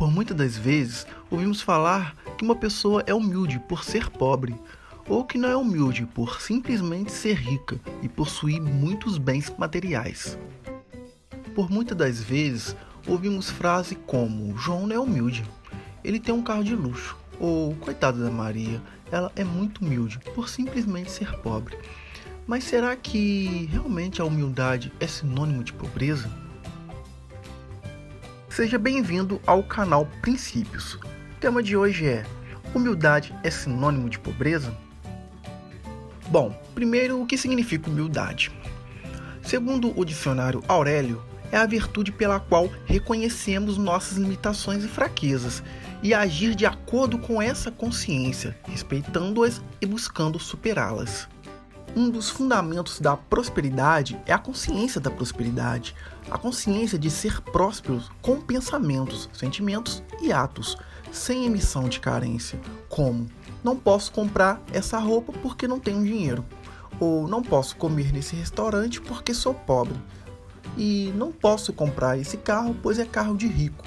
Por 0.00 0.10
muitas 0.10 0.34
das 0.34 0.56
vezes, 0.56 1.06
ouvimos 1.30 1.60
falar 1.60 2.16
que 2.38 2.42
uma 2.42 2.56
pessoa 2.56 3.04
é 3.06 3.12
humilde 3.12 3.58
por 3.68 3.84
ser 3.84 4.08
pobre, 4.08 4.58
ou 5.06 5.26
que 5.26 5.36
não 5.36 5.50
é 5.50 5.54
humilde 5.54 6.06
por 6.06 6.40
simplesmente 6.40 7.12
ser 7.12 7.34
rica 7.34 7.78
e 8.00 8.08
possuir 8.08 8.62
muitos 8.62 9.18
bens 9.18 9.52
materiais. 9.58 10.38
Por 11.54 11.70
muitas 11.70 11.98
das 11.98 12.18
vezes, 12.18 12.74
ouvimos 13.06 13.50
frases 13.50 13.98
como: 14.06 14.56
João 14.56 14.86
não 14.86 14.96
é 14.96 14.98
humilde, 14.98 15.44
ele 16.02 16.18
tem 16.18 16.34
um 16.34 16.42
carro 16.42 16.64
de 16.64 16.74
luxo, 16.74 17.14
ou 17.38 17.74
coitada 17.74 18.24
da 18.24 18.30
Maria, 18.30 18.80
ela 19.12 19.30
é 19.36 19.44
muito 19.44 19.84
humilde 19.84 20.18
por 20.34 20.48
simplesmente 20.48 21.10
ser 21.10 21.30
pobre. 21.40 21.76
Mas 22.46 22.64
será 22.64 22.96
que 22.96 23.68
realmente 23.70 24.22
a 24.22 24.24
humildade 24.24 24.90
é 24.98 25.06
sinônimo 25.06 25.62
de 25.62 25.74
pobreza? 25.74 26.49
Seja 28.60 28.76
bem-vindo 28.76 29.40
ao 29.46 29.62
canal 29.62 30.06
Princípios. 30.20 30.92
O 30.92 31.40
tema 31.40 31.62
de 31.62 31.74
hoje 31.74 32.06
é: 32.06 32.26
Humildade 32.74 33.34
é 33.42 33.50
sinônimo 33.50 34.10
de 34.10 34.18
pobreza? 34.18 34.76
Bom, 36.28 36.54
primeiro, 36.74 37.22
o 37.22 37.26
que 37.26 37.38
significa 37.38 37.88
humildade? 37.88 38.52
Segundo 39.42 39.98
o 39.98 40.04
dicionário 40.04 40.62
Aurélio, 40.68 41.22
é 41.50 41.56
a 41.56 41.64
virtude 41.64 42.12
pela 42.12 42.38
qual 42.38 42.68
reconhecemos 42.84 43.78
nossas 43.78 44.18
limitações 44.18 44.84
e 44.84 44.88
fraquezas 44.88 45.62
e 46.02 46.12
agir 46.12 46.54
de 46.54 46.66
acordo 46.66 47.16
com 47.16 47.40
essa 47.40 47.70
consciência, 47.70 48.54
respeitando-as 48.64 49.62
e 49.80 49.86
buscando 49.86 50.38
superá-las. 50.38 51.26
Um 51.96 52.08
dos 52.08 52.30
fundamentos 52.30 53.00
da 53.00 53.16
prosperidade 53.16 54.20
é 54.24 54.32
a 54.32 54.38
consciência 54.38 55.00
da 55.00 55.10
prosperidade, 55.10 55.96
a 56.30 56.38
consciência 56.38 56.96
de 56.96 57.10
ser 57.10 57.40
prósperos 57.40 58.08
com 58.22 58.40
pensamentos, 58.40 59.28
sentimentos 59.32 60.00
e 60.22 60.32
atos, 60.32 60.76
sem 61.10 61.46
emissão 61.46 61.88
de 61.88 61.98
carência, 61.98 62.60
como 62.88 63.26
não 63.64 63.76
posso 63.76 64.12
comprar 64.12 64.62
essa 64.72 64.98
roupa 64.98 65.32
porque 65.32 65.66
não 65.66 65.80
tenho 65.80 66.04
dinheiro, 66.04 66.44
ou 67.00 67.26
não 67.26 67.42
posso 67.42 67.74
comer 67.76 68.12
nesse 68.12 68.36
restaurante 68.36 69.00
porque 69.00 69.34
sou 69.34 69.52
pobre, 69.52 69.96
e 70.76 71.12
não 71.16 71.32
posso 71.32 71.72
comprar 71.72 72.16
esse 72.16 72.36
carro 72.36 72.76
pois 72.80 73.00
é 73.00 73.04
carro 73.04 73.36
de 73.36 73.48
rico. 73.48 73.84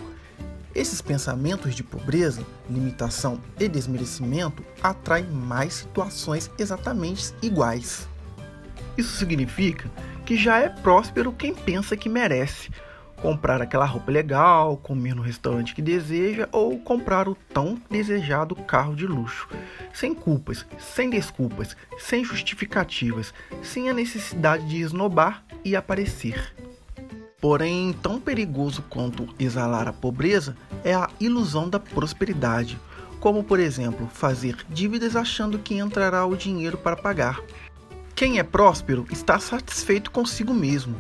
Esses 0.76 1.02
pensamentos 1.02 1.76
de 1.76 1.84
pobreza, 1.84 2.44
limitação 2.70 3.40
e 3.60 3.68
desmerecimento 3.68 4.66
atraem 4.82 5.26
mais 5.26 5.74
situações 5.76 6.50
exatamente 6.58 7.34
iguais. 7.42 8.08
Isso 8.98 9.16
significa 9.18 9.90
que 10.26 10.36
já 10.36 10.60
é 10.60 10.70
próspero 10.70 11.32
quem 11.32 11.54
pensa 11.54 11.96
que 11.96 12.10
merece 12.10 12.72
comprar 13.24 13.62
aquela 13.62 13.86
roupa 13.86 14.12
legal, 14.12 14.76
comer 14.76 15.16
no 15.16 15.22
restaurante 15.22 15.74
que 15.74 15.82
deseja 15.82 16.50
ou 16.52 16.78
comprar 16.80 17.30
o 17.30 17.36
tão 17.54 17.82
desejado 17.90 18.54
carro 18.54 18.96
de 18.96 19.08
luxo, 19.08 19.48
sem 19.94 20.14
culpas, 20.14 20.66
sem 20.78 21.10
desculpas, 21.10 21.78
sem 21.98 22.26
justificativas, 22.26 23.34
sem 23.62 23.90
a 23.90 23.94
necessidade 23.94 24.68
de 24.68 24.82
esnobar 24.82 25.42
e 25.64 25.74
aparecer. 25.74 26.54
Porém, 27.44 27.92
tão 28.02 28.22
perigoso 28.22 28.82
quanto 28.90 29.28
exalar 29.38 29.86
a 29.86 29.92
pobreza 29.92 30.56
é 30.82 30.94
a 30.94 31.10
ilusão 31.20 31.68
da 31.68 31.78
prosperidade, 31.78 32.80
como 33.20 33.44
por 33.44 33.60
exemplo, 33.60 34.08
fazer 34.14 34.56
dívidas 34.70 35.14
achando 35.14 35.60
que 35.60 35.76
entrará 35.76 36.26
o 36.26 36.38
dinheiro 36.38 36.78
para 36.78 36.96
pagar. 36.96 37.42
Quem 38.16 38.40
é 38.40 38.44
próspero 38.44 39.06
está 39.12 39.40
satisfeito 39.40 40.10
consigo 40.10 40.54
mesmo. 40.54 40.96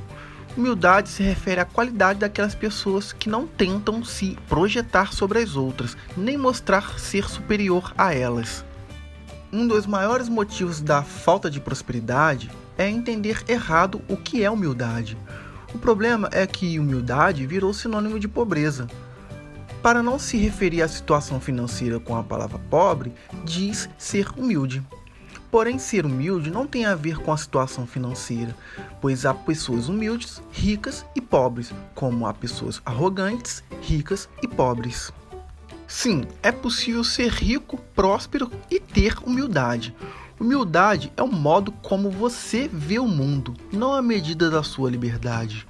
Humildade 0.58 1.08
se 1.08 1.24
refere 1.24 1.62
à 1.62 1.66
qualidade 1.66 2.20
daquelas 2.20 2.54
pessoas 2.54 3.14
que 3.14 3.30
não 3.30 3.48
tentam 3.48 4.04
se 4.04 4.38
projetar 4.50 5.14
sobre 5.14 5.40
as 5.40 5.56
outras, 5.56 5.96
nem 6.18 6.38
mostrar 6.38 7.00
ser 7.00 7.30
superior 7.30 7.94
a 7.98 8.14
elas. 8.14 8.66
Um 9.50 9.66
dos 9.66 9.86
maiores 9.86 10.28
motivos 10.28 10.82
da 10.82 11.04
falta 11.04 11.50
de 11.50 11.62
prosperidade 11.62 12.52
é 12.78 12.90
entender 12.90 13.46
errado 13.48 14.02
o 14.10 14.18
que 14.18 14.44
é 14.44 14.52
humildade. 14.52 15.18
O 15.74 15.80
problema 15.80 16.30
é 16.32 16.46
que 16.46 16.80
humildade 16.80 17.46
virou 17.48 17.74
sinônimo 17.74 18.20
de 18.20 18.28
pobreza. 18.28 18.88
Para 19.82 20.04
não 20.04 20.20
se 20.20 20.38
referir 20.38 20.82
à 20.82 20.88
situação 20.88 21.40
financeira 21.40 22.00
com 22.00 22.16
a 22.16 22.24
palavra 22.24 22.60
pobre, 22.70 23.12
diz 23.44 23.90
ser 23.98 24.30
humilde. 24.38 24.84
Porém, 25.52 25.78
ser 25.78 26.06
humilde 26.06 26.50
não 26.50 26.66
tem 26.66 26.86
a 26.86 26.96
ver 26.96 27.18
com 27.18 27.32
a 27.32 27.38
situação 27.38 27.86
financeira, 27.86 28.56
pois 29.02 29.26
há 29.26 29.34
pessoas 29.34 29.90
humildes, 29.90 30.42
ricas 30.52 31.06
e 31.16 31.22
pobres, 31.22 31.72
como 31.94 32.26
há 32.26 32.34
pessoas 32.34 32.82
arrogantes, 32.86 33.64
ricas 33.82 34.30
e 34.42 34.48
pobres. 34.48 35.12
Sim, 35.88 36.24
é 36.42 36.52
possível 36.52 37.04
ser 37.04 37.30
rico, 37.30 37.78
próspero 37.94 38.50
e 38.72 38.80
ter 38.80 39.18
humildade. 39.24 39.94
Humildade 40.40 41.12
é 41.16 41.22
o 41.22 41.32
modo 41.32 41.72
como 41.72 42.10
você 42.10 42.68
vê 42.68 42.98
o 42.98 43.08
mundo, 43.08 43.54
não 43.72 43.94
a 43.94 44.02
medida 44.02 44.50
da 44.50 44.64
sua 44.64 44.90
liberdade. 44.90 45.68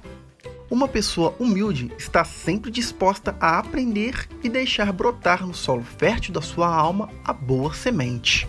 Uma 0.70 0.88
pessoa 0.88 1.34
humilde 1.38 1.92
está 1.98 2.24
sempre 2.24 2.70
disposta 2.70 3.36
a 3.38 3.58
aprender 3.58 4.26
e 4.42 4.48
deixar 4.48 4.90
brotar 4.92 5.46
no 5.46 5.54
solo 5.54 5.84
fértil 5.84 6.32
da 6.32 6.40
sua 6.40 6.66
alma 6.66 7.10
a 7.22 7.32
boa 7.32 7.72
semente. 7.74 8.48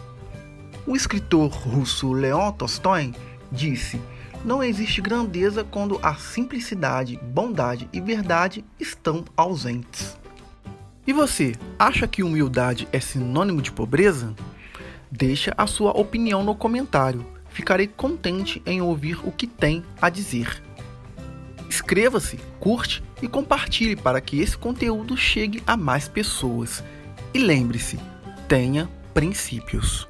O 0.88 0.96
escritor 0.96 1.52
russo 1.52 2.14
Leon 2.14 2.52
Tolstói 2.54 3.14
disse: 3.52 4.00
Não 4.44 4.64
existe 4.64 5.02
grandeza 5.02 5.64
quando 5.64 6.00
a 6.02 6.16
simplicidade, 6.16 7.20
bondade 7.22 7.90
e 7.92 8.00
verdade 8.00 8.64
estão 8.80 9.26
ausentes. 9.36 10.18
E 11.06 11.14
você, 11.14 11.54
acha 11.78 12.08
que 12.08 12.24
humildade 12.24 12.88
é 12.92 13.00
sinônimo 13.00 13.62
de 13.62 13.72
pobreza? 13.72 14.34
Deixa 15.12 15.54
a 15.58 15.68
sua 15.68 15.92
opinião 15.92 16.44
no 16.44 16.56
comentário. 16.56 17.26
Ficarei 17.50 17.88
contente 17.88 18.62
em 18.66 18.82
ouvir 18.82 19.20
o 19.26 19.32
que 19.32 19.48
tem 19.48 19.84
a 20.02 20.10
dizer. 20.10 20.62
Inscreva-se, 21.68 22.38
curte 22.60 23.04
e 23.22 23.28
compartilhe 23.28 23.96
para 23.96 24.20
que 24.20 24.40
esse 24.40 24.58
conteúdo 24.58 25.16
chegue 25.16 25.64
a 25.66 25.78
mais 25.78 26.08
pessoas. 26.08 26.84
E 27.34 27.40
lembre-se, 27.40 28.00
tenha 28.48 28.90
princípios. 29.14 30.08